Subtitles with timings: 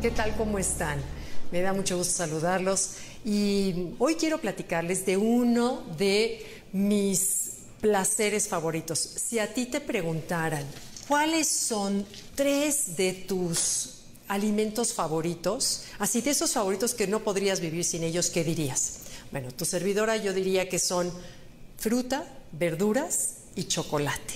[0.00, 0.36] ¿Qué tal?
[0.36, 1.00] ¿Cómo están?
[1.50, 8.96] Me da mucho gusto saludarlos y hoy quiero platicarles de uno de mis placeres favoritos.
[9.00, 10.64] Si a ti te preguntaran
[11.08, 17.82] cuáles son tres de tus alimentos favoritos, así de esos favoritos que no podrías vivir
[17.82, 19.00] sin ellos, ¿qué dirías?
[19.32, 21.10] Bueno, tu servidora yo diría que son
[21.76, 24.34] fruta, verduras y chocolate.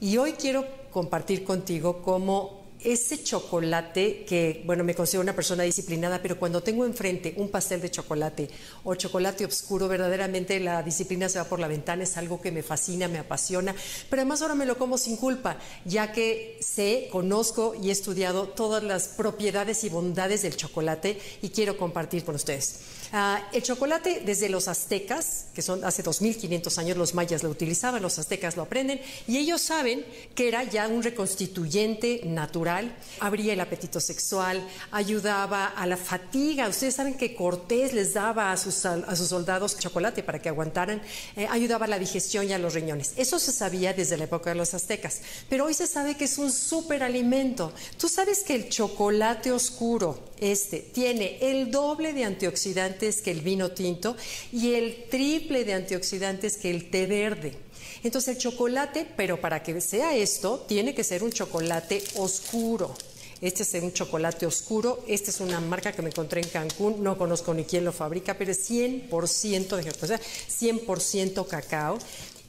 [0.00, 6.20] Y hoy quiero compartir contigo cómo ese chocolate que, bueno, me considero una persona disciplinada,
[6.22, 8.48] pero cuando tengo enfrente un pastel de chocolate
[8.84, 12.62] o chocolate oscuro, verdaderamente la disciplina se va por la ventana, es algo que me
[12.62, 13.74] fascina, me apasiona,
[14.08, 18.48] pero además ahora me lo como sin culpa, ya que sé, conozco y he estudiado
[18.48, 22.99] todas las propiedades y bondades del chocolate y quiero compartir con ustedes.
[23.12, 28.00] Ah, el chocolate desde los aztecas, que son hace 2500 años los mayas lo utilizaban,
[28.02, 30.04] los aztecas lo aprenden y ellos saben
[30.36, 36.68] que era ya un reconstituyente natural, abría el apetito sexual, ayudaba a la fatiga.
[36.68, 41.02] Ustedes saben que Cortés les daba a sus, a sus soldados chocolate para que aguantaran,
[41.34, 43.14] eh, ayudaba a la digestión y a los riñones.
[43.16, 46.38] Eso se sabía desde la época de los aztecas, pero hoy se sabe que es
[46.38, 47.72] un superalimento.
[47.98, 53.70] Tú sabes que el chocolate oscuro, este, tiene el doble de antioxidantes que el vino
[53.70, 54.16] tinto
[54.52, 57.56] y el triple de antioxidantes que el té verde.
[58.02, 62.94] Entonces el chocolate, pero para que sea esto, tiene que ser un chocolate oscuro.
[63.40, 65.02] Este es un chocolate oscuro.
[65.08, 67.02] Esta es una marca que me encontré en Cancún.
[67.02, 71.98] No conozco ni quién lo fabrica, pero es 100% de 100% cacao.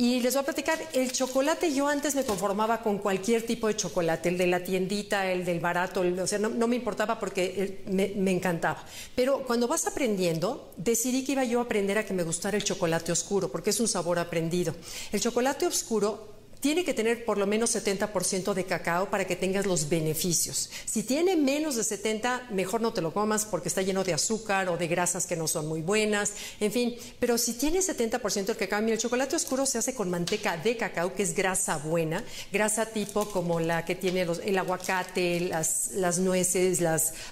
[0.00, 3.74] Y les voy a platicar, el chocolate yo antes me conformaba con cualquier tipo de
[3.74, 8.12] chocolate, el de la tiendita, el del barato, o sea, no, me importaba porque me,
[8.14, 8.84] me, encantaba.
[9.16, 12.62] Pero cuando vas aprendiendo, decidí que iba yo a aprender a que me gustara el
[12.62, 14.72] chocolate oscuro, porque es un sabor aprendido.
[15.10, 19.66] El chocolate oscuro tiene que tener por lo menos 70% de cacao para que tengas
[19.66, 20.70] los beneficios.
[20.84, 24.68] Si tiene menos de 70, mejor no te lo comas porque está lleno de azúcar
[24.68, 26.96] o de grasas que no son muy buenas, en fin.
[27.20, 30.76] Pero si tiene 70% de cacao, mira, el chocolate oscuro se hace con manteca de
[30.76, 36.80] cacao, que es grasa buena, grasa tipo como la que tiene el aguacate, las, nueces,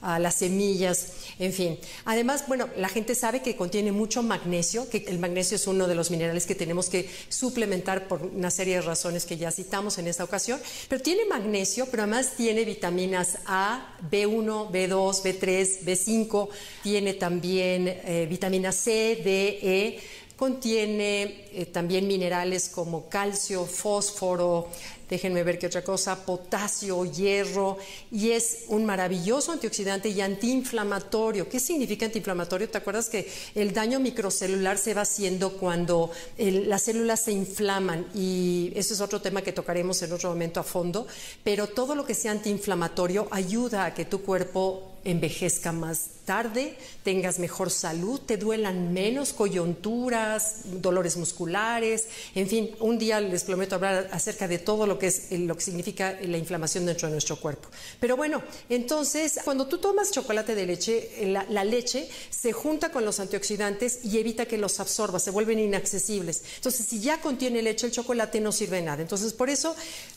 [0.00, 1.06] ah, las semillas,
[1.38, 1.78] en fin.
[2.04, 5.94] Además, bueno, la gente sabe que contiene mucho magnesio, que el magnesio es uno de
[5.94, 10.08] los minerales que tenemos que suplementar por una serie de razones que ya citamos en
[10.08, 16.48] esta ocasión, pero tiene magnesio, pero además tiene vitaminas A, B1, B2, B3, B5,
[16.82, 20.00] tiene también eh, vitamina C, D, E,
[20.42, 24.66] contiene eh, también minerales como calcio, fósforo,
[25.08, 27.78] déjenme ver qué otra cosa, potasio, hierro,
[28.10, 31.48] y es un maravilloso antioxidante y antiinflamatorio.
[31.48, 32.68] ¿Qué significa antiinflamatorio?
[32.68, 38.08] ¿Te acuerdas que el daño microcelular se va haciendo cuando las células se inflaman?
[38.12, 41.06] Y ese es otro tema que tocaremos en otro momento a fondo,
[41.44, 47.38] pero todo lo que sea antiinflamatorio ayuda a que tu cuerpo envejezca más tarde, tengas
[47.38, 54.08] mejor salud, te duelan menos coyunturas, dolores musculares, en fin, un día les prometo hablar
[54.12, 57.68] acerca de todo lo que es lo que significa la inflamación dentro de nuestro cuerpo.
[57.98, 63.04] Pero bueno, entonces cuando tú tomas chocolate de leche, la, la leche se junta con
[63.04, 66.42] los antioxidantes y evita que los absorba, se vuelven inaccesibles.
[66.56, 69.02] Entonces, si ya contiene leche, el chocolate no sirve de nada.
[69.02, 69.74] Entonces, por eso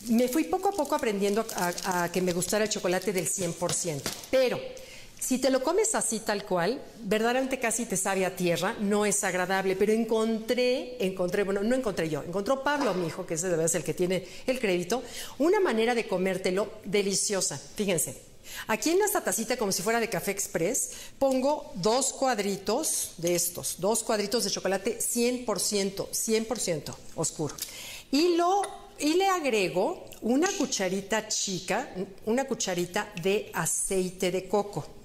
[0.08, 4.02] me fui poco a poco aprendiendo a, a que me gustara el chocolate del 100%.
[4.30, 4.58] Pero
[5.26, 9.24] si te lo comes así tal cual, verdaderamente casi te sabe a tierra, no es
[9.24, 13.66] agradable, pero encontré, encontré, bueno, no encontré yo, encontró Pablo, mi hijo, que ese debe
[13.66, 15.02] ser el que tiene el crédito,
[15.38, 17.60] una manera de comértelo deliciosa.
[17.74, 18.22] Fíjense,
[18.68, 23.80] aquí en esta tacita, como si fuera de café express, pongo dos cuadritos de estos,
[23.80, 27.56] dos cuadritos de chocolate 100%, 100% oscuro.
[28.12, 28.62] Y lo
[28.98, 31.90] y le agrego una cucharita chica,
[32.26, 34.95] una cucharita de aceite de coco.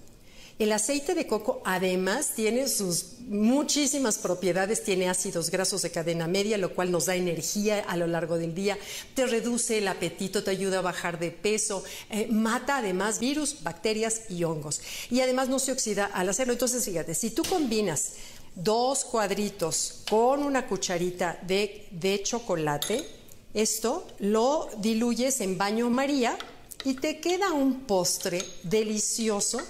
[0.59, 6.57] El aceite de coco además tiene sus muchísimas propiedades, tiene ácidos grasos de cadena media,
[6.57, 8.78] lo cual nos da energía a lo largo del día,
[9.16, 14.23] te reduce el apetito, te ayuda a bajar de peso, eh, mata además virus, bacterias
[14.29, 14.81] y hongos.
[15.09, 16.53] Y además no se oxida al hacerlo.
[16.53, 18.14] Entonces, fíjate, si tú combinas
[18.55, 23.05] dos cuadritos con una cucharita de, de chocolate,
[23.53, 26.37] esto lo diluyes en baño María
[26.84, 29.61] y te queda un postre delicioso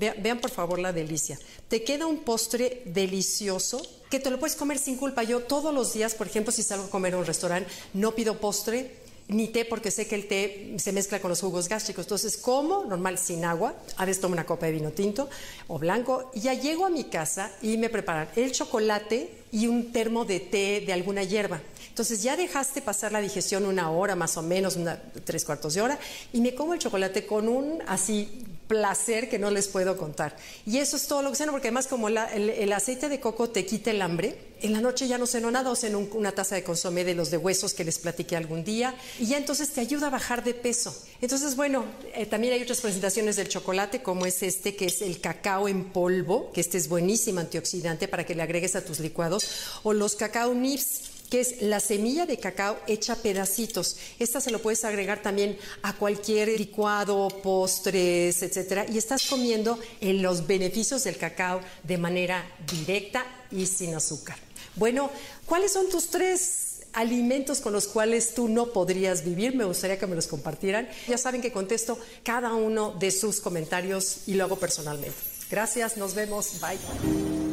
[0.00, 1.38] Vean, por favor la delicia.
[1.68, 5.22] Te queda un postre delicioso que te lo puedes comer sin culpa.
[5.22, 8.38] Yo todos los días, por ejemplo, si salgo a comer a un restaurante, no pido
[8.38, 8.98] postre
[9.28, 12.06] ni té porque sé que el té se mezcla con los jugos gástricos.
[12.06, 15.28] Entonces, como normal sin agua, a veces tomo una copa de vino tinto
[15.68, 19.92] o blanco, y ya llego a mi casa y me preparan el chocolate y un
[19.92, 21.60] termo de té de alguna hierba.
[21.88, 24.76] Entonces ya dejaste pasar la digestión una hora más o menos,
[25.24, 25.98] tres cuartos de hora,
[26.32, 30.36] y me como el chocolate con un así placer que no les puedo contar.
[30.64, 33.66] Y eso es todo lo que ceno, porque además como el, aceite de coco te
[33.66, 36.62] quita el hambre, en la noche ya no ceno nada o ceno una taza de
[36.62, 40.06] consomé de los de huesos que les platiqué algún día y ya entonces te ayuda
[40.06, 40.94] a bajar de peso.
[41.20, 41.84] Entonces, bueno,
[42.14, 45.86] eh, también hay otras presentaciones del chocolate como es este, que es el cacao en
[45.86, 49.48] polvo, que este es buenísimo antioxidante para que le agregues a tus licuados,
[49.82, 53.96] o los cacao nips que es la semilla de cacao hecha pedacitos.
[54.18, 60.20] Esta se lo puedes agregar también a cualquier licuado, postres, etcétera, y estás comiendo en
[60.22, 64.36] los beneficios del cacao de manera directa y sin azúcar.
[64.76, 65.10] Bueno,
[65.46, 69.54] ¿cuáles son tus tres alimentos con los cuales tú no podrías vivir.
[69.54, 70.88] Me gustaría que me los compartieran.
[71.08, 75.16] Ya saben que contesto cada uno de sus comentarios y lo hago personalmente.
[75.50, 76.60] Gracias, nos vemos.
[76.60, 77.49] Bye.